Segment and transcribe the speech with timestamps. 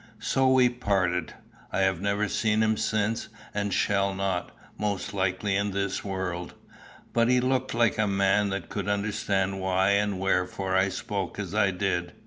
[0.17, 1.35] So we parted.
[1.71, 6.55] I have never seen him since, and shall not, most likely, in this world.
[7.13, 11.53] But he looked like a man that could understand why and wherefore I spoke as
[11.53, 12.13] I did.